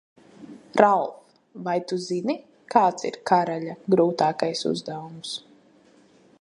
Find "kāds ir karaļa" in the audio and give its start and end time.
2.77-3.79